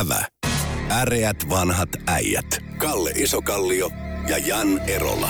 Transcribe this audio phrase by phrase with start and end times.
[0.00, 0.24] Ävä.
[0.90, 2.58] Äreät vanhat äijät.
[2.78, 3.90] Kalle Isokallio
[4.28, 5.28] ja Jan Erola.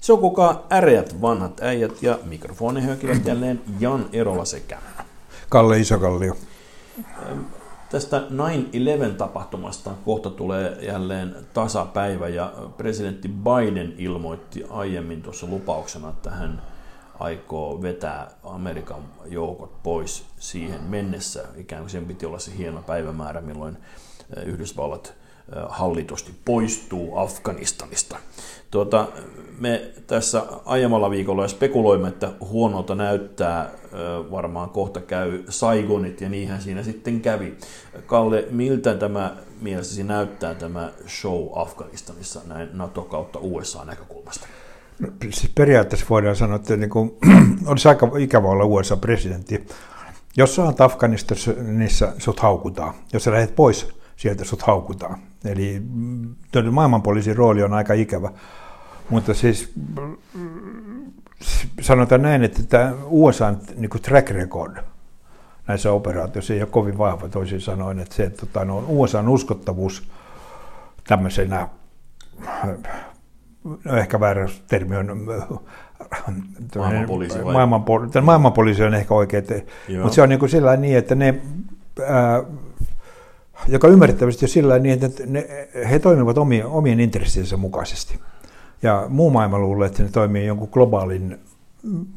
[0.00, 4.78] Se on kuka äreät vanhat äijät ja mikrofoni höykivät jälleen Jan Erola sekä.
[5.48, 6.36] Kalle Isokallio.
[7.90, 8.22] Tästä
[9.12, 16.62] 9-11 tapahtumasta kohta tulee jälleen tasapäivä ja presidentti Biden ilmoitti aiemmin tuossa lupauksena, että hän
[17.20, 21.44] aikoo vetää Amerikan joukot pois siihen mennessä.
[21.56, 23.76] Ikään kuin sen piti olla se hieno päivämäärä, milloin
[24.46, 25.14] Yhdysvallat
[25.68, 28.16] hallitusti poistuu Afganistanista.
[28.70, 29.08] Tuota,
[29.58, 33.70] me tässä aiemmalla viikolla spekuloimme, että huonolta näyttää,
[34.30, 37.56] varmaan kohta käy Saigonit ja niinhän siinä sitten kävi.
[38.06, 44.46] Kalle, miltä tämä mielestäsi näyttää tämä show Afganistanissa näin NATO kautta USA näkökulmasta?
[45.22, 47.10] Siis periaatteessa voidaan sanoa, että niin kuin,
[47.66, 49.66] olisi aika ikävä olla USA-presidentti.
[50.36, 52.94] Jos sä oot Afganistanissa, sut haukutaan.
[53.12, 55.18] Jos sä lähdet pois, sieltä sut haukutaan.
[55.44, 56.34] Eli mm,
[56.70, 58.30] maailmanpoliisin rooli on aika ikävä.
[59.10, 59.72] Mutta siis
[61.80, 64.76] sanotaan näin, että tämä USA niin kuin track record
[65.70, 70.08] näissä operaatioissa ei ole kovin vahva toisin sanoen, että se, että tota, no, USAn uskottavuus
[71.04, 71.68] tämmöisenä,
[73.64, 75.26] no ehkä väärä termi on
[76.78, 77.52] maailmanpoliisi, vai?
[77.52, 79.44] maailmanpoliisi, maailmanpoliisi on ehkä oikein,
[80.02, 81.40] mutta se on niin kuin sillä niin, että ne
[82.06, 82.42] ää,
[83.68, 88.20] joka ymmärrettävästi on sillä niin, että ne, he toimivat omien, omien intressiensä mukaisesti.
[88.82, 91.38] Ja muu maailma luulee, että ne toimii jonkun globaalin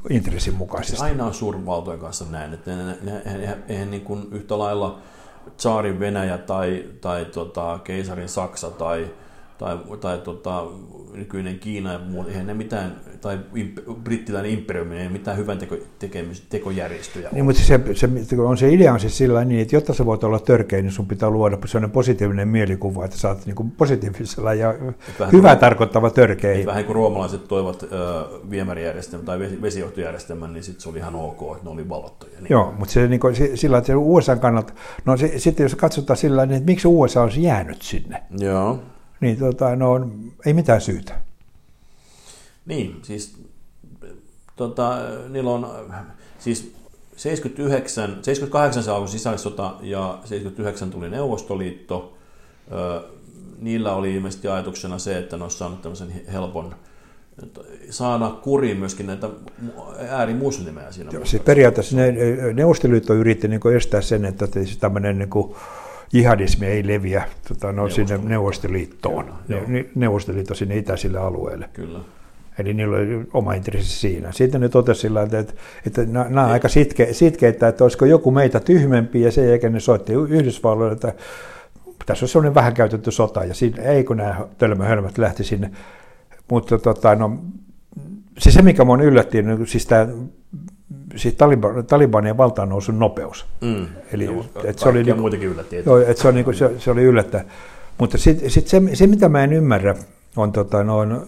[0.10, 0.98] intressin mukaisesti.
[0.98, 5.00] Se aina on suurvaltojen kanssa näin, että ne, ne, ne, eihän niin kuin yhtä lailla
[5.58, 9.08] Tsaarin Venäjä tai, tai tota, keisarin Saksa tai
[9.58, 10.64] tai, tai tota,
[11.14, 15.76] nykyinen Kiina ja muu, eihän ne mitään, tai imp, brittiläinen imperiumi, ei mitään hyvän teko,
[16.00, 19.94] tekemis, tekojärjestöjä niin, mutta se, se, on se idea on siis sillä niin, että jotta
[19.94, 23.72] sä voit olla törkeä, niin sun pitää luoda sellainen positiivinen mielikuva, että sä oot niin
[23.72, 24.74] positiivisella ja
[25.32, 26.66] hyvää tarkoittava törkeä.
[26.66, 27.88] Vähän kuin roomalaiset toivat ö,
[28.50, 32.34] viemärijärjestelmän tai vesijohtojärjestelmän, niin sitten se oli ihan ok, että ne oli valottuja.
[32.40, 32.48] Niin.
[32.50, 34.74] Joo, mutta se, niin kuin, sillä että se USA kannalta,
[35.06, 38.24] no se, sitten jos katsotaan sillä niin, että miksi USA olisi jäänyt sinne.
[38.38, 38.80] Joo
[39.24, 40.10] niin tota, no,
[40.46, 41.22] ei mitään syytä.
[42.66, 43.38] Niin, siis
[44.56, 44.98] tota,
[45.30, 45.68] niillä on,
[46.40, 46.74] siis
[47.16, 52.18] 79, 78 se alkoi sisällissota ja 79 tuli Neuvostoliitto.
[53.60, 56.76] Niillä oli ilmeisesti ajatuksena se, että ne olisi saanut tämmöisen helpon
[57.90, 59.30] saada kuriin myöskin näitä
[60.10, 61.10] äärimuslimeja siinä.
[61.14, 62.14] Joo, siis periaatteessa ne,
[62.54, 64.48] Neuvostoliitto yritti niin estää sen, että
[64.80, 65.56] tämmöinen niin kuin,
[66.14, 71.70] jihadismi ei leviä tota, no, sinne Neuvostoliittoon, ne, Neuvostoliitto sinne itäisille alueille.
[71.74, 72.00] Kyllä.
[72.60, 74.32] Eli niillä oli oma intressi siinä.
[74.32, 75.54] Sitten ne totesi sillä että, että,
[75.88, 79.80] että nämä on aika sitke, sitkeitä, että olisiko joku meitä tyhmempi, ja sen jälkeen ne
[79.80, 81.14] soitti Yhdysvalloille, että
[82.06, 85.72] tässä on sellainen vähän käytetty sota, ja siinä, ei kun nämä tölmöhölmät lähti sinne.
[86.52, 87.38] Mutta tota, no,
[88.38, 90.08] siis se, mikä minua yllätti, niin siis tämä
[91.16, 93.46] siis Taliban, Talibanien valtaan nousun nopeus.
[93.62, 93.86] Mm.
[94.14, 95.84] Eli, Joo, et se oli niinku, muitakin yllätti.
[95.86, 97.46] Joo, et se, on, niinku, se, se, oli yllättä.
[97.98, 99.96] Mutta sitten sit se, se, mitä mä en ymmärrä,
[100.36, 101.28] on, tota, no, on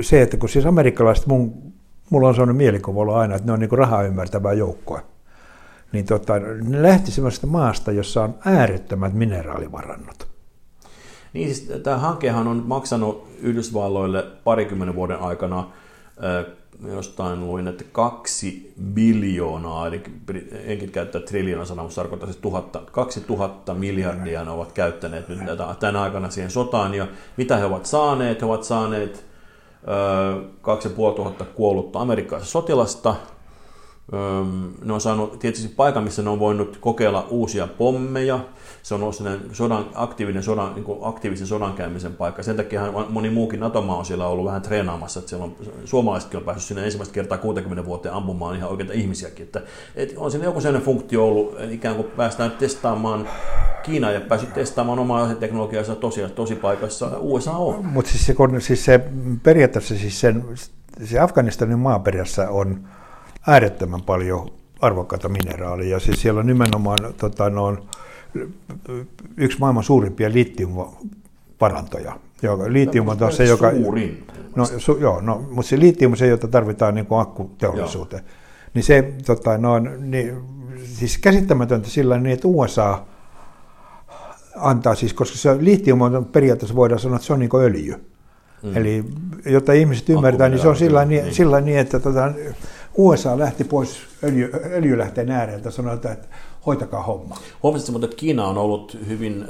[0.00, 1.72] se, että kun siis amerikkalaiset, mun,
[2.10, 5.00] mulla on sellainen mielikuva aina, että ne on niinku rahaa ymmärtävää joukkoa.
[5.92, 10.28] Niin tota, ne lähti sellaisesta maasta, jossa on äärettömät mineraalivarannot.
[11.32, 15.70] Niin siis tämä hankehan on maksanut Yhdysvalloille parikymmenen vuoden aikana
[16.92, 20.02] jostain luin, että kaksi biljoonaa, eli
[20.64, 25.38] enkin käyttää triljoona sanaa, mutta tarkoittaa siis tuhatta, kaksi tuhatta miljardia ne ovat käyttäneet nyt
[25.80, 27.06] tänä aikana siihen sotaan, ja
[27.36, 28.40] mitä he ovat saaneet?
[28.40, 29.26] He ovat saaneet
[30.62, 33.14] kaksi ja kuollutta amerikkalaista sotilasta,
[34.84, 38.40] ne on saanut tietysti paikan, missä ne on voinut kokeilla uusia pommeja,
[38.82, 39.22] se on ollut
[39.52, 42.42] sodan, aktiivinen sodan, niin aktiivisen sodankäymisen paikka.
[42.42, 46.44] Sen takia moni muukin NATO-maa on siellä ollut vähän treenaamassa, että siellä on, suomalaisetkin on
[46.44, 49.46] päässyt sinne ensimmäistä kertaa 60 vuoteen ampumaan ihan oikeita ihmisiäkin.
[49.46, 49.62] Että,
[49.96, 53.28] että on siinä joku sellainen funktio ollut, ikään kuin päästään testaamaan
[53.82, 57.84] Kiina ja päässyt testaamaan omaa teknologiansa tosi, tosi paikassa USA on.
[57.84, 59.00] Mutta siis se, siis se
[59.42, 60.44] periaatteessa siis sen,
[61.04, 62.88] se Afganistanin maaperässä on
[63.46, 64.50] äärettömän paljon
[64.80, 66.00] arvokkaita mineraaleja.
[66.00, 67.76] Siis siellä on nimenomaan tota, no,
[69.36, 72.18] yksi maailman suurimpia litiumvarantoja.
[72.42, 73.70] Joka, litium on se, joka...
[73.70, 74.26] Suurin.
[74.56, 78.22] No, su, joo, no, mutta se litium on se, jota tarvitaan niin kuin akkuteollisuuteen.
[78.26, 78.34] Joo.
[78.74, 80.36] Niin se, tota, no, niin,
[80.84, 83.04] siis käsittämätöntä sillä niin, että USA
[84.56, 88.06] antaa siis, koska se litium on periaatteessa voidaan sanoa, että se on niin kuin öljy.
[88.62, 88.76] Mm.
[88.76, 89.04] Eli
[89.46, 91.64] jotta ihmiset ymmärtää, niin se on sillä niin, niin.
[91.64, 92.32] niin että tota,
[92.96, 96.28] USA lähti pois öljy, öljylähteen ääreltä, sanotaan, että
[96.66, 97.36] hoitakaa homma.
[97.62, 99.44] Huomasitko muuten, että Kiina on ollut hyvin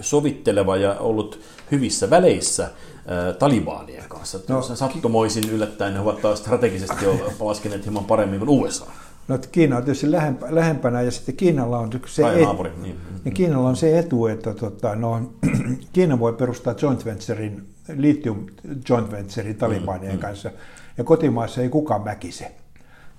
[0.00, 1.40] sovitteleva ja ollut
[1.70, 4.38] hyvissä väleissä äh, talibanien kanssa.
[4.48, 7.06] No, Sattumoisin yllättäen ne ovat taas strategisesti
[7.40, 8.86] laskeneet hieman paremmin kuin USA.
[9.28, 10.10] No, Kiina on tietysti
[10.50, 12.96] lähempänä ja sitten Kiinalla on se, et, niin.
[13.24, 15.32] niin Kiinalla on se etu, että tota, no,
[15.92, 17.66] Kiina voi perustaa joint venturein,
[17.96, 18.46] lithium
[18.88, 20.20] joint venturein Talibanien mm, mm.
[20.20, 20.50] kanssa
[20.98, 22.59] ja kotimaassa ei kukaan mäkise.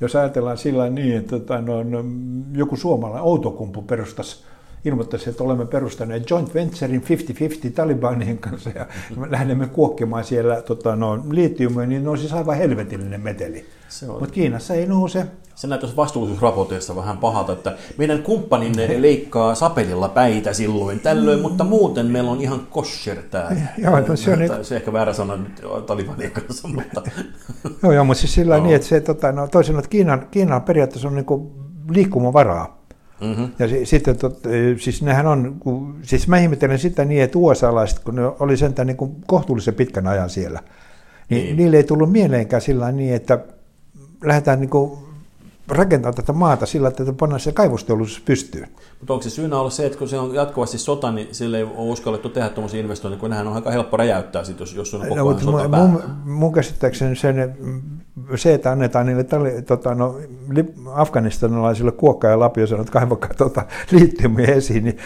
[0.01, 2.03] Jos ajatellaan sillä niin, että tota, no, no,
[2.53, 4.43] joku suomalainen Outokumpu perustaisi
[4.85, 7.03] ilmoittaisi, että olemme perustaneet joint venturein
[7.69, 8.85] 50-50 Talibanien kanssa ja
[9.15, 13.65] me lähdemme kuokkimaan siellä tota, no, liittiumia, niin ne on siis aivan helvetillinen meteli.
[14.07, 15.25] Mutta Kiinassa ei nouse.
[15.55, 21.41] Se näyttäisi vastuullisuusraporteissa vähän pahalta, että meidän kumppaninne leikkaa sapelilla päitä silloin tällöin, mm.
[21.41, 23.49] mutta muuten meillä on ihan kosher tämä.
[23.77, 24.65] Joo, no se on niin...
[24.65, 27.01] Se ehkä väärä sana nyt Talibanien kanssa, mutta...
[27.83, 28.63] joo, joo, mutta siis sillä no.
[28.63, 31.25] niin, että se, tota, no, toisin että Kiinan, Kiinan periaatteessa on niin
[31.89, 32.80] liikkumavaraa.
[33.21, 33.51] Mm-hmm.
[33.59, 34.39] Ja sitten, tot,
[34.79, 38.87] siis nehän on, kun, siis mä ihmettelen sitä niin, että USA-laiset, kun ne oli sentään
[38.87, 40.59] niin kuin kohtuullisen pitkän ajan siellä,
[41.29, 41.57] niin, niin.
[41.57, 43.39] niille ei tullut mieleenkään sillä niin, että
[44.23, 45.10] lähdetään niin kuin
[45.67, 48.67] rakentaa tätä maata sillä, että pannaan se kaivosteollisuus pystyyn.
[48.99, 51.63] Mutta onko se syynä ollut se, että kun se on jatkuvasti sota, niin sille ei
[51.63, 55.01] ole uskallettu tehdä tuommoisia investointeja, kun nehän on aika helppo räjäyttää, sit, jos, jos on
[55.01, 57.55] koko no, ajan sota mun, mun käsittääkseni sen,
[58.35, 60.15] se, että annetaan niille tali, tota, no,
[60.93, 64.97] afganistanilaisille kuokka ja lapio sanoo, että kaivakaa tota, liittymia esiin, niin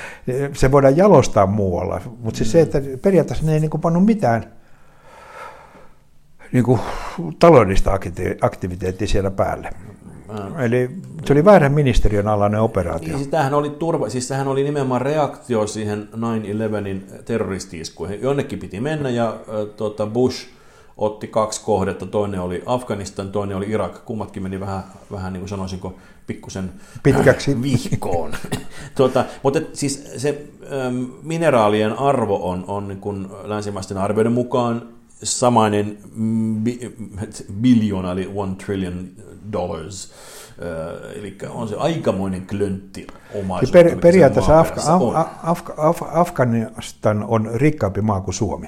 [0.53, 2.01] se voidaan jalostaa muualla.
[2.19, 2.51] Mutta siis mm.
[2.51, 4.53] se, että periaatteessa ne ei niin pannut mitään
[6.51, 6.79] niin kuin,
[7.39, 7.99] taloudellista
[8.41, 9.69] aktiviteettia siellä päälle.
[10.59, 10.89] Eli
[11.25, 13.17] se oli väärän ministeriön alainen operaatio.
[13.17, 18.21] Niin, tämähän oli, turva, siis tämähän oli nimenomaan reaktio siihen 9-11 terroristi-iskuihin.
[18.21, 20.47] Jonnekin piti mennä ja äh, tuota, Bush
[20.97, 22.05] otti kaksi kohdetta.
[22.05, 24.05] Toinen oli Afganistan, toinen oli Irak.
[24.05, 25.95] Kummatkin meni vähän, vähän niin kuin sanoisinko,
[26.27, 26.71] pikkusen
[27.03, 28.31] pitkäksi vihkoon.
[28.97, 35.97] tuota, mutta siis se ähm, mineraalien arvo on, on niin kuin länsimaisten arvioiden mukaan samainen
[36.63, 36.95] bi,
[37.61, 39.09] biljoona, eli one trillion
[39.51, 40.11] dollars.
[40.57, 43.83] Uh, eli on se aikamoinen klöntti omaisuutta.
[43.83, 48.67] Per, periaatteessa Afga, Af, Af, Af, Afganistan on rikkaampi maa kuin Suomi.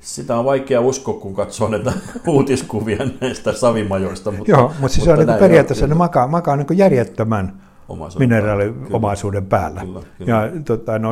[0.00, 1.92] Sitä on vaikea uskoa, kun katsoo näitä
[2.26, 4.30] uutiskuvia näistä savimajoista.
[4.30, 7.62] Mutta, Joo, mutta siis mutta on niin periaatteessa ne makaa, makaa niin järjettömän
[8.18, 9.80] mineraaliomaisuuden päällä.
[9.80, 10.30] Kyllä, kyllä.
[10.30, 11.10] Ja, tota, no,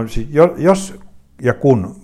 [0.57, 0.95] jos
[1.43, 1.97] ja kun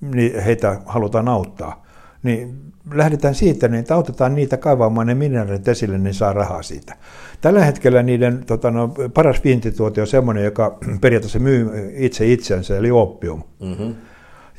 [0.00, 1.86] niin heitä halutaan auttaa,
[2.22, 6.96] niin lähdetään siitä, niin autetaan niitä kaivamaan ne mineraalit esille, niin saa rahaa siitä.
[7.40, 12.90] Tällä hetkellä niiden tota, no, paras vientituote on semmoinen, joka periaatteessa myy itse itsensä, eli
[12.90, 13.42] oppium.
[13.60, 13.94] Mm-hmm.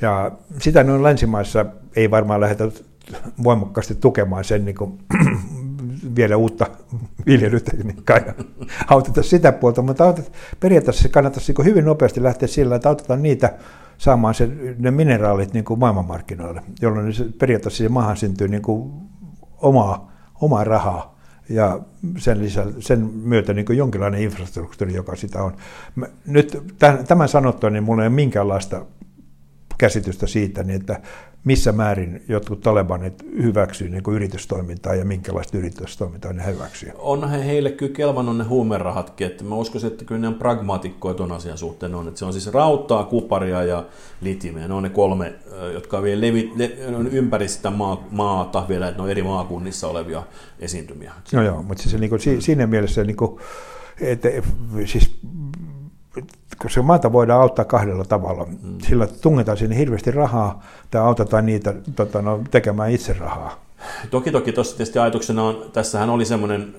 [0.02, 1.66] Ja sitä noin länsimaissa
[1.96, 2.72] ei varmaan lähdetä
[3.44, 5.00] voimakkaasti tukemaan sen niin kuin,
[6.16, 6.68] vielä uutta
[7.26, 8.34] viljelytekniikkaa ja
[8.88, 13.24] auteta sitä puolta, mutta autet, periaatteessa se kannattaisi niin hyvin nopeasti lähteä sillä, että autetaan
[13.24, 13.54] niitä
[13.98, 18.92] saamaan se, ne mineraalit niin kuin maailmanmarkkinoille, jolloin se, periaatteessa se maahan syntyy niin kuin
[19.58, 20.12] omaa,
[20.42, 21.18] omaa rahaa
[21.50, 21.80] ja
[22.18, 25.54] sen, lisä, sen myötä niin kuin jonkinlainen infrastruktuuri, joka sitä on.
[26.26, 26.64] Nyt
[27.08, 28.86] tämän sanottua, niin minulla ei ole minkäänlaista
[29.78, 31.02] käsitystä siitä, niin että
[31.44, 36.96] missä määrin jotkut talebanit hyväksyvät niin yritystoimintaa ja minkälaista yritystoimintaa ne hyväksyvät.
[36.98, 41.14] On he heille kyllä kelvannut ne huumerahatkin, että mä uskoisin, että kyllä ne on pragmaatikkoja
[41.14, 43.86] tuon asian suhteen on, että se on siis rautaa, kuparia ja
[44.22, 45.34] litimeä, ne on ne kolme,
[45.74, 49.88] jotka vielä levi, le, on ympäri sitä maa, maata vielä, että ne on eri maakunnissa
[49.88, 50.24] olevia
[50.60, 51.14] esiintymiä.
[51.34, 53.40] No joo, mutta siis niin kuin, siinä mielessä niin kuin,
[54.02, 54.30] että,
[54.86, 55.20] siis
[56.58, 58.46] koska maata voidaan auttaa kahdella tavalla.
[58.46, 58.78] Mm.
[58.88, 63.68] Sillä tungetaan sinne hirveästi rahaa tai autetaan niitä tota, no, tekemään itse rahaa.
[64.10, 66.76] Toki toki tuossa tietysti ajatuksena on, tässähän oli semmoinen,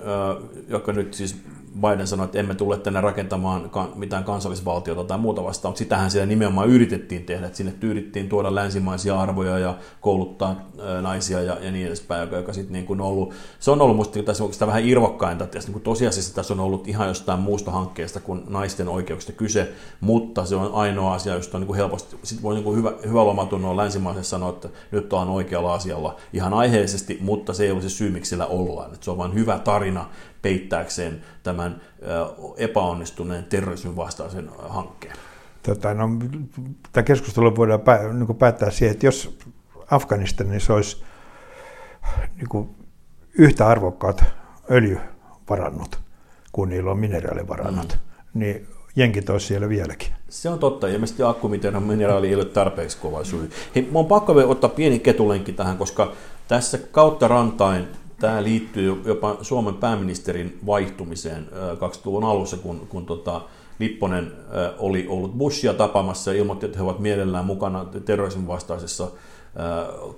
[0.67, 1.41] joka nyt siis
[1.81, 6.25] Biden sanoi, että emme tule tänne rakentamaan mitään kansallisvaltiota tai muuta vastaan, mutta sitähän siellä
[6.25, 10.55] nimenomaan yritettiin tehdä, että sinne yritettiin tuoda länsimaisia arvoja ja kouluttaa
[11.01, 14.23] naisia ja, ja niin edespäin, joka, joka sitten niin kuin ollut, se on ollut musta
[14.23, 18.43] tässä sitä vähän irvokkainta, että niin tosiasiassa tässä on ollut ihan jostain muusta hankkeesta kuin
[18.47, 19.71] naisten oikeuksista kyse,
[20.01, 22.93] mutta se on ainoa asia, josta on niin kuin helposti, sitten voi niin kuin hyvä,
[23.07, 27.81] hyvä lomatunnolla länsimaisesti sanoa, että nyt on oikealla asialla ihan aiheellisesti, mutta se ei ole
[27.81, 30.05] se syy, miksi sillä ollaan, että se on vain hyvä tarina
[30.41, 31.81] peittääkseen tämän
[32.57, 35.15] epäonnistuneen terrorismin vastaisen hankkeen?
[35.63, 36.09] Tota, no,
[36.91, 39.37] tämä keskustelu voidaan pää, niin päättää siihen, että jos
[39.91, 41.03] Afganistanissa olisi
[42.35, 42.69] niin kuin
[43.33, 44.23] yhtä arvokkaat
[44.71, 45.99] öljyvarannut
[46.51, 48.39] kuin niillä on mineraalivarannut, mm.
[48.39, 50.13] niin jenkit olisi siellä vieläkin.
[50.29, 50.87] Se on totta.
[50.87, 53.51] Ilmeisesti akkumiteeran mineraali ei ole tarpeeksi kova syy.
[53.75, 56.13] Hei, on pakko vielä ottaa pieni ketulenki tähän, koska
[56.47, 57.87] tässä kautta rantain
[58.19, 63.41] tämä liittyy jopa Suomen pääministerin vaihtumiseen 2000-luvun alussa, kun, kun tota,
[63.79, 64.31] Lipponen
[64.77, 69.07] oli ollut Bushia tapaamassa ja ilmoitti, että he ovat mielellään mukana terrorismin vastaisessa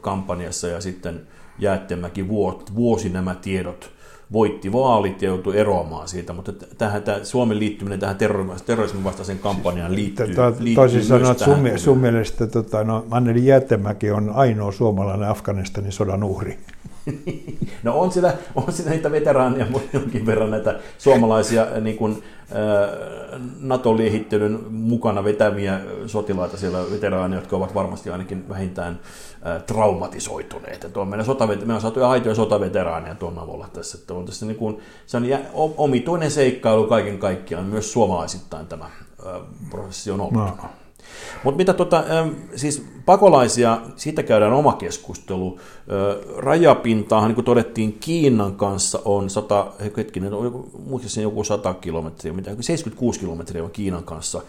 [0.01, 1.27] kampanjassa ja sitten
[1.59, 2.27] Jäätteenmäki
[2.75, 3.91] vuosi nämä tiedot
[4.33, 8.17] voitti vaalit ja joutui eroamaan siitä, mutta tähän, tämä Suomen liittyminen tähän
[8.65, 14.11] terrorismin vastaiseen kampanjaan liittyy, liittyy Toisin sanoen, että sun, sun mielestä tota, no, Anneli Jäätteenmäki
[14.11, 16.59] on ainoa suomalainen Afganistanin sodan uhri.
[17.83, 22.23] No on sitä, on sitä niitä veteraaneja jonkin verran näitä suomalaisia niin kuin,
[23.59, 28.99] NATO-liehittelyn mukana vetämiä sotilaita siellä veteraaneja, jotka ovat varmasti ainakin vähintään
[29.65, 30.83] traumatisoituneet.
[30.83, 33.97] Että on meidän sotavet- me on saatu aitoja sotaveteraaneja tuon avulla tässä.
[33.97, 35.23] Että on tässä niin kuin, se on
[35.77, 38.89] omituinen seikkailu kaiken kaikkiaan, myös suomalaisittain tämä
[39.69, 40.33] prosessi on ollut.
[40.33, 40.57] No.
[41.43, 42.03] Mutta mitä tota,
[42.55, 45.59] siis pakolaisia, siitä käydään oma keskustelu.
[46.37, 50.31] Rajapintaa, niin kuin todettiin, Kiinan kanssa on 100, hetkinen,
[50.85, 54.41] muistaakseni joku 100 kilometriä, 76 kilometriä on Kiinan kanssa.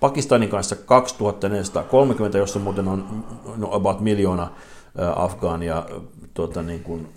[0.00, 3.24] Pakistanin kanssa 2430, jossa muuten on
[3.56, 4.50] no, about miljoona
[5.16, 5.86] afgaania
[6.34, 7.08] tuota, niin kuin,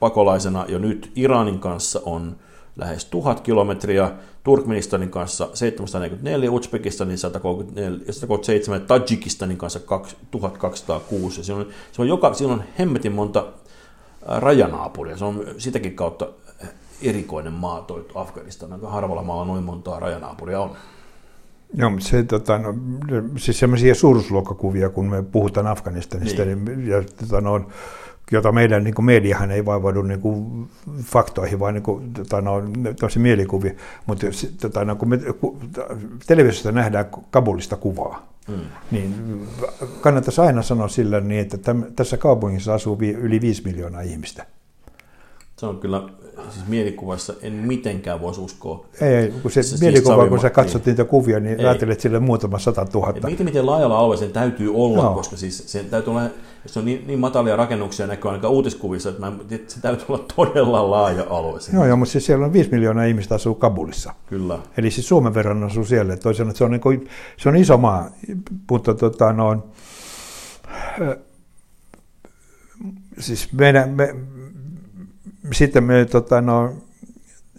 [0.00, 1.12] pakolaisena jo nyt.
[1.16, 2.36] Iranin kanssa on
[2.76, 4.10] lähes 1000 kilometriä,
[4.44, 9.80] Turkmenistanin kanssa 744, Uzbekistanin 137, Tajikistanin kanssa
[10.30, 11.44] 1206.
[11.44, 13.46] Se on, se on joka, siinä on hemmetin monta
[14.26, 15.16] rajanaapuria.
[15.16, 16.28] Se on sitäkin kautta
[17.02, 18.72] erikoinen maa, toi Afganistan.
[18.72, 20.70] Aika harvalla maalla noin montaa rajanaapuria on.
[21.76, 22.74] Joo, mutta se, tota, no,
[23.36, 26.64] siis sellaisia suuruusluokkakuvia, kun me puhutaan Afganistanista, niin.
[26.64, 27.70] Niin, ja, tota, no,
[28.32, 30.68] jota meidän niin kuin mediahan ei vaivaudu niin kuin
[31.02, 32.62] faktoihin, vaan niin kuin, tota, no,
[33.18, 33.72] mielikuvia.
[34.06, 34.26] Mutta
[34.60, 35.70] tota, no, kun me kun
[36.26, 38.60] televisiosta nähdään Kabulista kuvaa, mm.
[38.90, 39.42] niin
[40.00, 44.46] kannattaisi aina sanoa sillä niin, että täm, tässä kaupungissa asuu vi, yli 5 miljoonaa ihmistä.
[45.56, 46.02] Se on kyllä,
[46.50, 48.86] siis mielikuvassa en mitenkään voisi uskoa.
[49.00, 51.66] Ei, ei kun se, se mielikuva, siis kun sä katsot niitä kuvia, niin ei.
[51.66, 53.28] ajattelet sille muutama sata tuhatta.
[53.28, 55.14] Miten, miten laajalla alueella sen täytyy olla, no.
[55.14, 56.22] koska siis sen täytyy olla
[56.66, 60.24] se on niin, niin matalia rakennuksia näkyy ainakaan uutiskuvissa, että, mä, että se täytyy olla
[60.36, 61.58] todella laaja alue.
[61.72, 64.14] Joo, joo, mutta siis siellä on 5 miljoonaa ihmistä asuu Kabulissa.
[64.26, 64.58] Kyllä.
[64.76, 66.16] Eli siis Suomen verran asuu siellä.
[66.16, 68.10] Toisaalta että se on, niin kuin, se on iso maa,
[68.70, 69.66] mutta tota, no,
[73.18, 74.14] siis meidän, me,
[75.52, 76.74] sitten me, tota, no,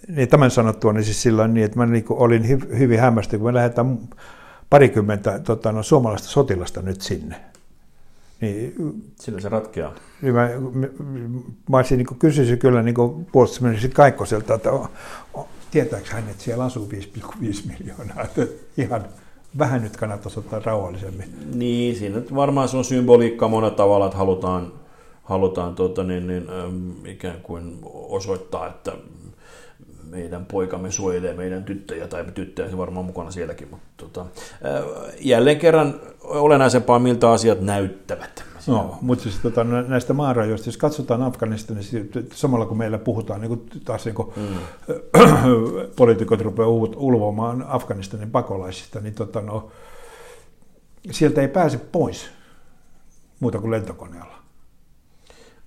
[0.08, 3.50] niin tämän sanottua, niin siis sillä niin, että mä niin olin hy, hyvin hämmästynyt, kun
[3.50, 4.00] me lähdetään
[4.70, 7.36] parikymmentä tota, no, suomalaista sotilasta nyt sinne.
[8.42, 8.76] Niin,
[9.20, 9.94] Sillä se ratkeaa.
[10.22, 10.88] Niin mä, mä,
[11.70, 12.96] mä olisin, niin kysyisin kyllä niin
[13.32, 14.70] puolustusministeri Kaikkoselta, että
[15.72, 17.32] tietääkö hän, että siellä asuu 5,5
[17.68, 18.24] miljoonaa.
[18.24, 19.06] Että ihan
[19.58, 21.34] vähän nyt kannattaisi ottaa rauhallisemmin.
[21.54, 24.74] Niin, siinä varmaan se on symboliikka monella tavalla, että halutaan,
[25.26, 28.92] halutaan tota, niin, niin, ähm, ikään kuin osoittaa, että
[30.10, 34.26] meidän poikamme suojelee meidän tyttöjä, tai tyttöjä se varmaan mukana sielläkin, mutta tota,
[35.20, 38.44] jälleen kerran olennaisempaa, miltä asiat näyttävät.
[38.68, 43.50] No, mutta siis tota, näistä maarajoista, jos katsotaan Afganistanissa, niin samalla kun meillä puhutaan, niin
[43.50, 44.58] kuin taas niin kuin, mm.
[45.98, 49.72] poliitikot rupeaa ulvomaan Afganistanin pakolaisista, niin tota, no,
[51.12, 52.30] sieltä ei pääse pois
[53.40, 54.45] muuta kuin lentokoneella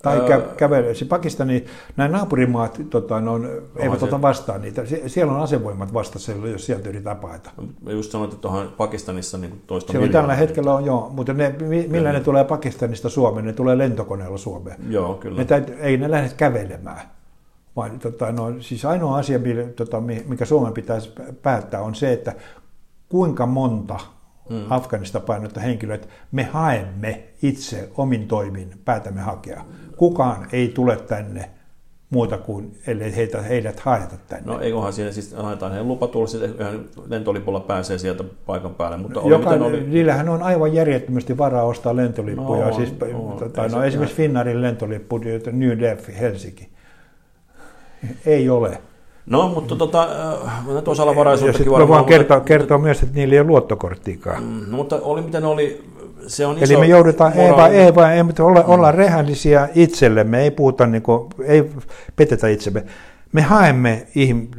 [0.02, 0.95] tai kä- kävelee.
[0.95, 1.64] Se Pakistani,
[1.97, 3.40] nämä naapurimaat tota, no,
[3.76, 4.05] eivät se...
[4.05, 4.83] ota vastaan niitä.
[5.07, 7.50] Sie- on asevoimat vastassa, jos sieltä yritetään paeta.
[7.83, 11.55] Mä just sanoin, että tuohon Pakistanissa niin toista Siellä tällä hetkellä on joo, mutta ne,
[11.88, 13.47] millä ne tulee Pakistanista Suomeen?
[13.47, 14.76] Ne tulee lentokoneella Suomeen.
[14.88, 15.38] Joo, kyllä.
[15.38, 17.00] Ne täyt, ei ne lähde kävelemään.
[17.76, 19.38] Vaan, tota, no, siis ainoa asia,
[19.76, 21.12] tota, mikä Suomen pitäisi
[21.43, 22.35] päättää, on se, että
[23.09, 23.99] kuinka monta
[24.49, 24.64] hmm.
[24.71, 29.64] Afganista painottaa henkilöitä me haemme itse omin toimin, päätämme hakea
[29.99, 31.50] kukaan ei tule tänne
[32.11, 34.52] muuta kuin, ellei heitä, heidät haeta tänne.
[34.52, 36.55] No eiköhän siinä siis haetaan heidän lupa tulla, sitten
[37.09, 38.97] lentolipulla pääsee sieltä paikan päälle.
[38.97, 39.81] Mutta oli, Joka, oli...
[39.81, 42.67] Niillähän on aivan järjettömästi varaa ostaa lentolippuja.
[42.67, 45.19] No, siis, no, tai, no, esimerkiksi Finnaarin lentolippu
[45.52, 46.69] New Delhi, Helsinki.
[48.26, 48.81] Ei ole.
[49.26, 50.09] No, mutta tota,
[50.45, 51.88] äh, osalla varaisuuttakin varmaan...
[51.88, 54.43] vaan kertoa, kertoa myös, että niillä ei ole luottokorttiikaan.
[54.43, 55.85] Mm, no, mutta oli miten oli,
[56.28, 58.68] se on Eli me joudutaan, ei vaan, ei vaan, ei, mutta olla, mm.
[58.68, 61.70] olla rehellisiä itsellemme, ei puhuta, niin kuin, ei
[62.16, 62.85] petetä itsemme.
[63.32, 64.06] Me haemme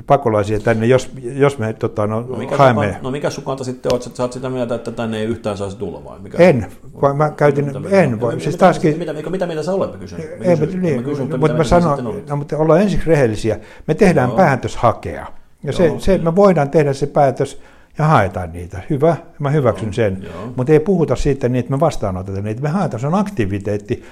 [0.07, 2.91] pakolaisia tänne, jos, jos me tota, no, no mikä haemme.
[2.93, 5.25] Sun, no mikä sun kanta sitten on, että sä oot sitä mieltä, että tänne ei
[5.25, 6.19] yhtään saisi tulla vai?
[6.19, 6.67] Mikä en,
[7.01, 8.11] vaan mä käytin, mitä, en.
[8.11, 10.19] Mitä, siis mitä, taaskin, mitä, mitä, mitä mieltä sä olet, mä kysyn.
[10.41, 13.59] Ei, kysyn, niin, mä kysyn, mutta mä sanon, no, mutta ollaan ensiksi rehellisiä.
[13.87, 14.37] Me tehdään Joo.
[14.37, 15.27] päätös hakea.
[15.63, 17.61] Ja se, se, me voidaan tehdä se päätös,
[17.97, 18.81] ja haetaan niitä.
[18.89, 20.27] Hyvä, mä hyväksyn sen.
[20.55, 22.61] Mutta ei puhuta siitä niin, että me vastaanotetaan niitä.
[22.61, 24.03] Me haetaan, se on aktiviteetti.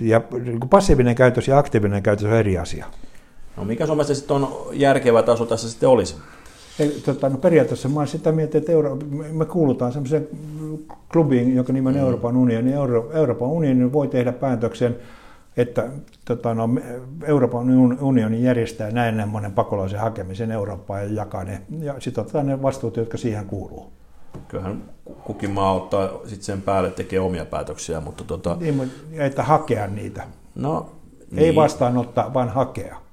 [0.00, 2.86] Ja niin kuin passiivinen käytös ja aktiivinen käytös on eri asia.
[3.56, 6.16] No mikä sun mielestä sitten on järkevä taso tässä sitten olisi?
[6.78, 8.98] Eli, tota, no periaatteessa mä olen sitä mieltä, että Euro,
[9.32, 10.28] me kuulutaan sellaiseen
[11.12, 12.00] klubiin, joka nimi on mm.
[12.00, 12.72] Euroopan unioni.
[12.72, 14.96] Euro, Euroopan unioni voi tehdä päätöksen,
[15.56, 15.88] että
[16.24, 16.68] tota, no,
[17.24, 17.70] Euroopan
[18.00, 21.62] unioni järjestää näin monen pakolaisen hakemisen Eurooppaan ja jakaa ne.
[21.80, 23.92] Ja sitten otetaan ne vastuut, jotka siihen kuuluu.
[24.48, 24.82] Kyllähän
[25.24, 28.24] kukin maa ottaa sitten sen päälle tekee omia päätöksiä, mutta...
[28.24, 28.56] Tota...
[28.60, 30.26] Niin, että hakea niitä.
[30.54, 30.90] No,
[31.36, 31.54] Ei niin.
[31.54, 33.04] vastaanottaa, vaan hakea.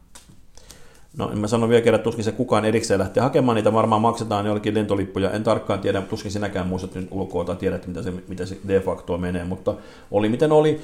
[1.17, 4.01] No en mä sano vielä kerran, että tuskin se kukaan erikseen lähtee hakemaan niitä, varmaan
[4.01, 5.31] maksetaan jollekin lentolippuja.
[5.31, 8.79] En tarkkaan tiedä, tuskin sinäkään muistat nyt ulkoa tai tiedät, mitä se, mitä se de
[8.79, 9.75] facto menee, mutta
[10.11, 10.81] oli miten oli.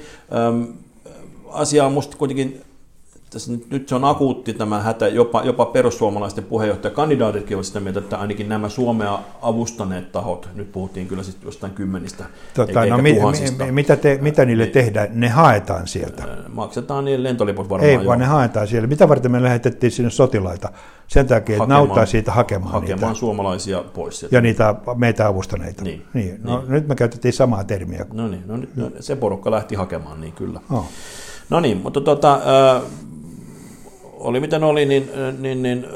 [0.48, 0.66] Öm,
[1.52, 2.62] asia on musta kuitenkin
[3.30, 8.00] tässä nyt, nyt se on akuutti tämä hätä, jopa, jopa perussuomalaisten puheenjohtajakandidaatitkin ovat sitä mieltä,
[8.00, 12.24] että ainakin nämä Suomea avustaneet tahot, nyt puhuttiin kyllä sitten jostain kymmenistä,
[12.54, 13.16] tota, no, mi,
[13.58, 15.08] mi, mitä, te, mitä niille niin, tehdään?
[15.12, 16.24] Ne haetaan sieltä.
[16.48, 17.90] Maksetaan niille lentoliput varmaan.
[17.90, 18.24] Ei, vaan jo.
[18.24, 18.88] ne haetaan siellä.
[18.88, 20.68] Mitä varten me lähetettiin sinne sotilaita?
[21.06, 23.18] Sen takia, että nauttaa siitä hakemaan, hakemaan niitä.
[23.18, 24.20] suomalaisia pois.
[24.20, 24.36] Sieltä.
[24.36, 25.84] Ja niitä meitä avustaneita.
[25.84, 26.02] Niin.
[26.14, 26.40] niin.
[26.42, 26.72] No, niin.
[26.72, 28.06] Nyt me käytettiin samaa termiä.
[28.12, 30.60] No niin, no, nyt, no, se porukka lähti hakemaan, niin kyllä.
[30.70, 30.86] Oh.
[31.50, 32.82] No niin, mutta tota, äh,
[34.18, 35.86] oli miten oli, niin, niin, niin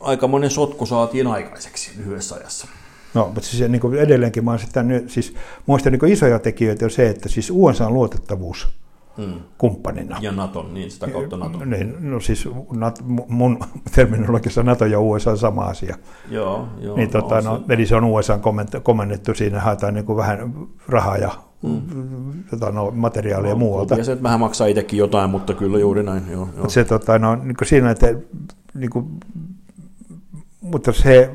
[0.00, 2.68] aikamoinen sotku saatiin aikaiseksi lyhyessä ajassa.
[3.14, 5.34] No, mutta siis niin kuin edelleenkin mä sitten, siis
[5.66, 8.68] muista niin isoja tekijöitä on se, että siis USA on luotettavuus
[9.16, 9.40] hmm.
[9.58, 10.18] kumppanina.
[10.20, 11.64] Ja NATO, niin sitä kautta NATO.
[11.64, 13.58] Niin, no siis NATO, mun
[13.94, 15.96] terminologissa NATO ja USA on sama asia.
[16.30, 16.96] Joo, joo.
[16.96, 17.74] Niin, tota, no, se...
[17.74, 18.40] Eli se on USA
[18.82, 20.52] komennettu, siinä haetaan niin kuin vähän
[20.88, 21.30] rahaa ja
[21.62, 22.44] mm.
[22.50, 23.94] tota, no, materiaalia no, muualta.
[23.94, 26.22] Ja se, että vähän maksaa itsekin jotain, mutta kyllä juuri näin.
[26.30, 26.68] Joo, joo.
[26.68, 28.14] Se, tota, no, niin kuin siinä, että
[28.74, 29.06] niin kuin,
[30.60, 31.30] mutta se,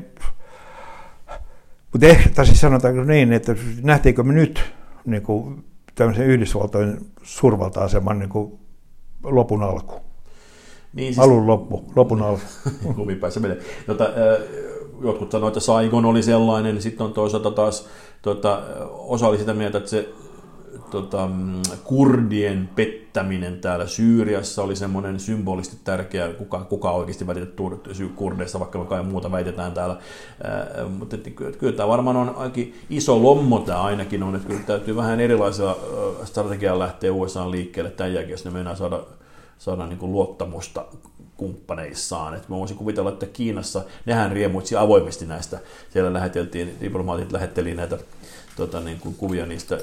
[1.92, 4.60] mutta ehkä, siis sanotaanko niin, että nähtiinkö me nyt
[5.04, 5.64] niin kuin,
[5.94, 8.58] tämmöisen Yhdysvaltojen suurvalta-aseman niin kuin,
[9.22, 9.94] lopun alku?
[10.92, 12.42] Niin, siis, Alun loppu, lopun alku.
[12.96, 13.58] Lumipäässä menee.
[13.86, 14.04] Tota,
[15.02, 17.88] jotkut sanoivat, että Saigon oli sellainen, niin sitten on toisaalta taas
[18.22, 20.08] tota, osa oli sitä mieltä, että se
[20.90, 21.28] tota,
[21.84, 27.54] kurdien pettäminen täällä Syyriassa oli semmoinen symbolisesti tärkeä, kuka, kuka oikeasti välitet
[28.14, 29.96] kurdeista, vaikka kai muuta väitetään täällä.
[30.44, 32.60] Ää, mutta että, kyllä tämä varmaan on aika
[32.90, 35.76] iso lommo tämä ainakin on, että kyllä täytyy vähän erilaisella
[36.24, 39.00] strategialla lähteä USA liikkeelle tämän jälkeen, jos ne meinaa saada,
[39.58, 40.84] saada niin kuin luottamusta
[41.36, 42.34] kumppaneissaan.
[42.34, 45.58] Et mä voisin kuvitella, että Kiinassa nehän riemuitsi avoimesti näistä.
[45.90, 47.98] Siellä läheteltiin, diplomaatit lähetteli näitä
[48.56, 49.78] tota, niin kuin kuvia niistä,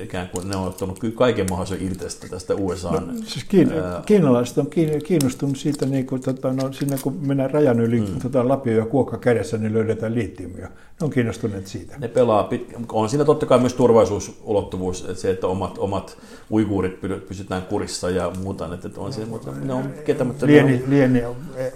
[0.00, 2.90] ikään kuin ne on ottanut kaiken mahdollisen irti tästä USA.
[2.90, 4.02] No, siis kiin, ää...
[4.06, 4.66] kiinalaiset on
[5.04, 8.20] kiinnostunut siitä, niin kuin, tota, no, sinne kun mennään rajan yli mm.
[8.22, 10.66] tota, Lapio ja kuokka kädessä, niin löydetään liittiumia.
[10.68, 11.98] Ne on kiinnostuneet siitä.
[11.98, 12.74] Ne pelaa, pit...
[12.92, 16.18] on siinä totta kai myös turvallisuusulottuvuus, että se, että omat, omat
[16.50, 20.46] uiguurit pysytään kurissa ja muuta, että on se, mutta ne on ketämättä.
[20.46, 20.90] Lieni, on...
[20.90, 21.22] lieni,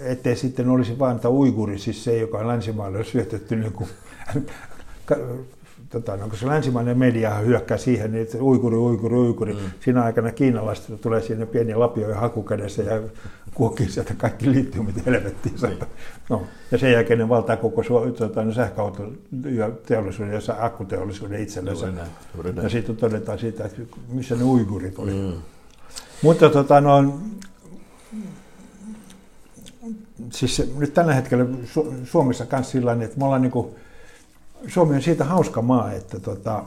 [0.01, 3.89] ettei sitten olisi vain tämä uiguri, siis se, joka on länsimaille syötetty niin kuin,
[5.89, 9.53] tota, no, kun se länsimainen media hyökkää siihen, niin että uikuri, uikuri, uikuri.
[9.53, 9.59] Mm.
[9.79, 13.01] Siinä aikana kiinalaiset tulee sinne pieni lapio ja hakukädessä ja
[13.53, 15.55] kuokkii sieltä kaikki liittyumit helvettiin.
[15.61, 15.79] Niin.
[16.29, 17.83] No, ja sen jälkeen ne valtaa koko
[18.17, 19.11] tota, no, sähköauto
[19.45, 21.87] ja teollisuuden ja akkuteollisuuden itsellensä.
[22.63, 25.13] Ja sitten todetaan siitä, että missä ne uigurit oli.
[25.13, 25.33] Mm.
[26.21, 27.19] Mutta tota, no,
[30.29, 31.45] siis nyt tällä hetkellä
[32.03, 33.67] Suomessa kanssa sillä että me ollaan niin kuin,
[34.67, 36.63] Suomi on siitä hauska maa, että tota,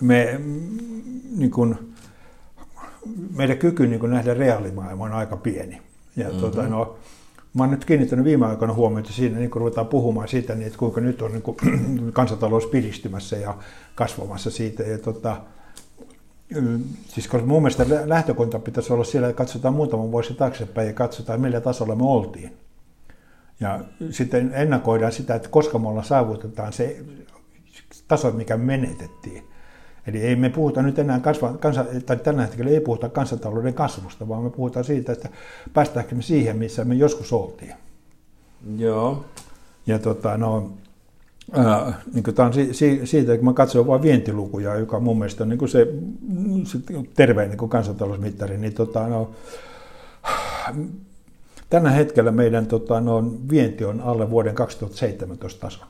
[0.00, 0.40] me,
[1.36, 1.92] niin kun,
[3.36, 5.82] meidän kyky niin kun nähdä reaalimaailma on aika pieni.
[6.16, 6.40] Ja mm-hmm.
[6.40, 6.96] tota, no,
[7.54, 10.78] mä oon nyt kiinnittänyt viime aikoina huomiota siinä, niin kun ruvetaan puhumaan siitä, niin, että
[10.78, 11.56] kuinka nyt on niin kun,
[12.12, 13.54] kansantalous piristymässä ja
[13.94, 14.82] kasvamassa siitä.
[14.82, 15.36] Ja, tota,
[17.08, 21.40] siis koska mun mielestä lähtökunta pitäisi olla siellä, että katsotaan muutaman vuosi taaksepäin ja katsotaan,
[21.40, 22.52] millä tasolla me oltiin.
[23.60, 27.04] Ja sitten ennakoidaan sitä, että koska me ollaan saavutetaan se
[28.08, 29.48] taso, mikä menetettiin.
[30.06, 34.28] Eli ei me puhuta nyt enää kasva, kansa, tai tällä hetkellä ei puhuta kansantalouden kasvusta,
[34.28, 35.28] vaan me puhutaan siitä, että
[35.72, 37.74] päästäänkö me siihen, missä me joskus oltiin.
[38.76, 39.24] Joo.
[39.86, 40.72] Ja tota, no,
[41.52, 45.44] ää, niin tämä on si, si, siitä, kun mä katson vain vientilukuja, joka mun mielestä
[45.44, 45.86] on niin se,
[46.64, 46.78] se
[47.14, 49.30] terveen niin kansantalousmittari, niin tota, no,
[51.72, 55.86] Tänä hetkellä meidän tota, no, vienti on alle vuoden 2017 tason.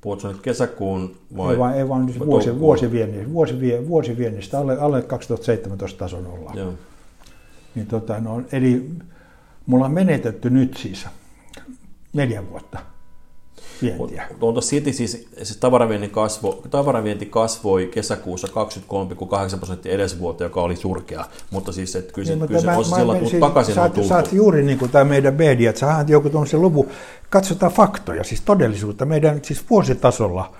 [0.00, 1.52] Puhutko nyt kesäkuun vai?
[1.52, 3.54] Ei vaan, ei vaan vuosi, vuosi, vuosiviennistä, vuosi,
[3.88, 6.58] vuosiviennistä alle, alle 2017 tason ollaan.
[6.58, 6.72] Joo.
[7.74, 8.90] Niin, tota, no, eli
[9.66, 11.06] mulla on menetetty nyt siis
[12.12, 12.78] neljä vuotta.
[13.82, 14.24] Vientiä.
[14.40, 18.48] Tuolta City siis, siis tavaravienti, kasvo, tavaravienti kasvoi kesäkuussa
[19.52, 21.24] 23,8 prosenttia edellisvuotta, joka oli surkea.
[21.50, 24.14] Mutta siis, että kyllä, niin, kyllä se osa sillä siis, takaisin sä, on tultu.
[24.14, 26.88] Oot juuri niin kuin tämä meidän media, että sä joku tuollaisen luvun.
[27.30, 29.06] Katsotaan faktoja, siis todellisuutta.
[29.06, 30.52] Meidän siis vuositasolla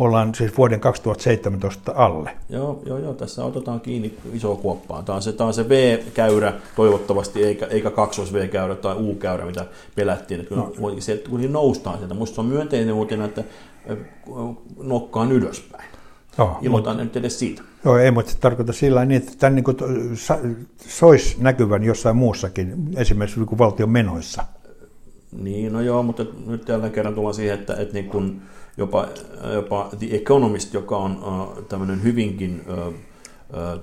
[0.00, 2.36] ollaan siis vuoden 2017 alle.
[2.48, 5.04] Joo, joo, joo tässä otetaan kiinni iso kuoppaan.
[5.04, 9.66] Tämä on se, tämä on se V-käyrä toivottavasti, eikä, eikä kaksos V-käyrä tai U-käyrä, mitä
[9.94, 10.40] pelättiin.
[10.40, 11.00] Että kun, no.
[11.00, 13.44] sieltä, kun noustaan sieltä, minusta se on myönteinen uutinen, että
[14.82, 15.90] nokkaan ylöspäin.
[16.38, 17.62] Joo, Iloitaan mutta, nyt edes siitä.
[17.84, 19.76] Joo, ei, mutta se tarkoittaa sillä niin, että tämän niin kuin,
[20.76, 24.44] sois näkyvän jossain muussakin, esimerkiksi niin valtion menoissa.
[25.32, 28.42] Niin, no joo, mutta nyt jälleen kerran tullaan siihen, että, että niin kuin,
[28.76, 29.08] jopa,
[29.54, 31.20] jopa The Economist, joka on
[31.68, 32.64] tämmöinen hyvinkin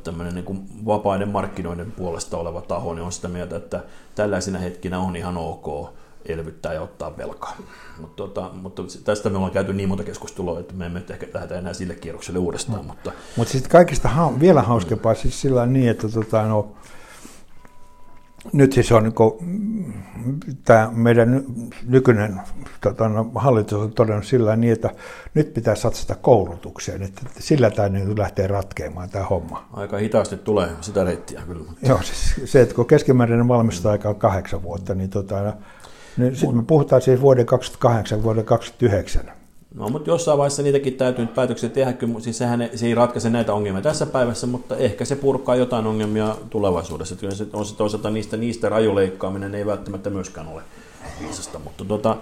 [0.04, 3.84] tämmöinen niin kuin vapaiden markkinoiden puolesta oleva taho, niin on sitä mieltä, että
[4.16, 5.90] tällaisina hetkinä on ihan ok
[6.26, 7.58] elvyttää ja ottaa velkaa.
[8.00, 11.56] Mutta, tota, mutta tästä me ollaan käyty niin monta keskustelua, että me emme ehkä lähdetä
[11.56, 12.78] enää sille kierrokselle uudestaan.
[12.78, 12.84] No.
[12.84, 16.72] Mutta, mutta sitten kaikista ha- vielä hauskempaa siis sillä niin, että tota, no,
[18.54, 19.14] nyt siis on niin
[20.64, 21.44] tämä meidän
[21.88, 22.42] nykyinen
[22.82, 24.90] tota, no, hallitus on todennut sillä niin, että
[25.34, 29.68] nyt pitää satsata koulutukseen, että sillä tämä nyt lähtee ratkeamaan tämä homma.
[29.74, 31.72] Aika hitaasti tulee sitä reittiä kyllä.
[31.84, 35.54] Joo, siis se, että kun keskimääräinen valmistusaika on kahdeksan vuotta, niin, tota, no,
[36.18, 39.37] niin sitten me puhutaan siis vuoden 2008 vuoden 2009.
[39.78, 43.30] No, mutta jossain vaiheessa niitäkin täytyy nyt päätöksiä tehdä, kyllä siis sehän se ei ratkaise
[43.30, 47.16] näitä ongelmia tässä päivässä, mutta ehkä se purkaa jotain ongelmia tulevaisuudessa.
[47.16, 50.62] Kyllä se on se toisaalta niistä, niistä rajuleikkaaminen ei välttämättä myöskään ole
[51.22, 52.18] viisasta, mutta, tota,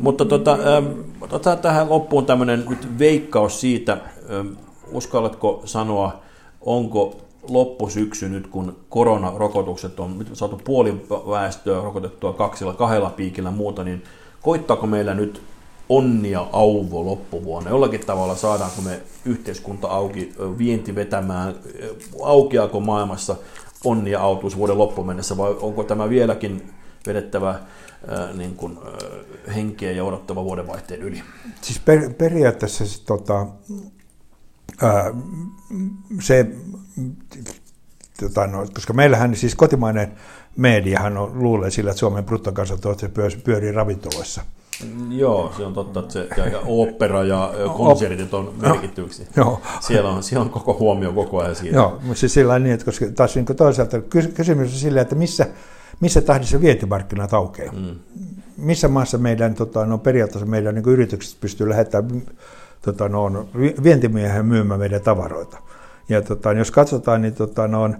[0.00, 0.86] mutta tota, ähm,
[1.20, 4.48] otetaan tähän loppuun tämmöinen nyt veikkaus siitä, ähm,
[4.92, 6.22] uskallatko sanoa,
[6.60, 7.16] onko
[7.48, 14.02] loppusyksy nyt, kun koronarokotukset on nyt saatu puoli väestöä rokotettua kaksilla, kahdella piikillä muuta, niin
[14.42, 15.42] koittaako meillä nyt
[15.88, 17.70] onnia auvo loppuvuonna?
[17.70, 21.54] Jollakin tavalla saadaanko me yhteiskunta auki, vienti vetämään,
[22.22, 23.36] aukeako maailmassa
[23.84, 26.70] onnia autuus vuoden loppuun mennessä vai onko tämä vieläkin
[27.06, 27.60] vedettävä
[28.34, 28.78] niin kuin,
[29.54, 31.22] henkeä ja odottava vuodenvaihteen yli?
[31.60, 33.46] Siis per, periaatteessa se, tota,
[34.82, 35.14] ää,
[36.20, 36.46] se
[38.20, 40.12] tota, no, koska meillähän siis kotimainen
[40.56, 43.10] mediahan on, luulee sillä, että Suomen bruttokansantuote
[43.44, 44.42] pyörii ravintoloissa–
[45.10, 49.28] Joo, se on totta, että se, ja, ja opera ja konsertit on merkityksi.
[49.36, 49.60] Joo.
[49.80, 51.76] Siellä, on, siellä on koko huomio koko ajan siinä.
[51.76, 54.00] Joo, mutta siis sillä niin, että koska taas niin toisaalta
[54.34, 55.46] kysymys on sillä, että missä,
[56.00, 57.72] missä tahdissa vientimarkkinat aukeaa.
[57.72, 57.96] Mm.
[58.56, 62.22] Missä maassa meidän tota, no, periaatteessa meidän niin yritykset pystyy lähettämään
[62.82, 63.46] tota, no,
[63.82, 65.58] vientimiehen myymään meidän tavaroita.
[66.08, 67.90] Ja tota, jos katsotaan, niin tota, no,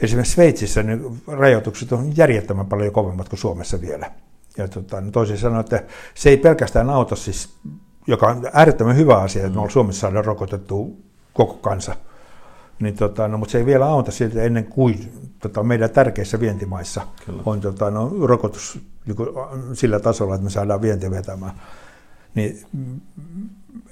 [0.00, 4.10] esimerkiksi Sveitsissä niin rajoitukset on järjettömän paljon kovemmat kuin Suomessa vielä.
[4.56, 5.82] Ja tota, niin toisin sanoen, että
[6.14, 7.58] se ei pelkästään auta siis,
[8.06, 10.96] joka on äärettömän hyvä asia, että me Suomessa saadaan rokotettu
[11.32, 11.96] koko kansa.
[12.80, 17.00] Niin, tota, no, mutta se ei vielä auta siltä ennen kuin tota, meidän tärkeissä vientimaissa
[17.26, 17.42] Kyllä.
[17.46, 19.28] on tota, no, rokotus niin kuin,
[19.72, 21.52] sillä tasolla, että me saadaan vienti vetämään.
[22.34, 22.66] Niin,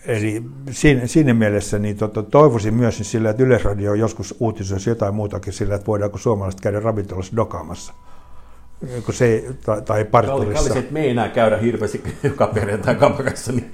[0.06, 5.14] eli siinä, siinä mielessä niin tota, toivoisin myös niin sillä, että Yleisradio joskus uutisoisi jotain
[5.14, 7.92] muutakin sillä, että voidaanko suomalaiset käydä ravintolassa dokaamassa
[9.04, 10.68] kun se, tai, tai parturissa.
[10.68, 13.70] Kalli, Kalli, me ei enää käydä hirveästi joka perjantai kapakassa, niin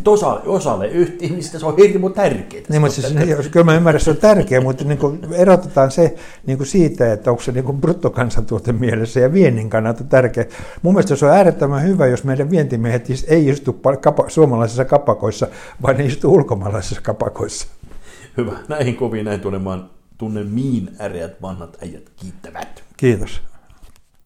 [0.06, 2.64] osalle, osalle ihmisistä se on hirveän tärkeää.
[2.68, 6.14] Niin, mutta siis, jos, kyllä mä ymmärrän, se on tärkeää, mutta niin kuin erotetaan se
[6.46, 10.44] niin kuin siitä, että onko se niin kuin bruttokansantuote mielessä ja viennin kannalta tärkeä.
[10.82, 15.46] Mun mielestä se on äärettömän hyvä, jos meidän vientimiehet ei istu kapa, suomalaisissa kapakoissa,
[15.82, 17.66] vaan ne istu ulkomaalaisissa kapakoissa.
[18.36, 18.52] Hyvä.
[18.68, 19.90] Näihin kuviin näin tunnemaan
[20.44, 22.84] miin äreät vanhat äijät kiittävät.
[22.96, 23.42] Kiitos.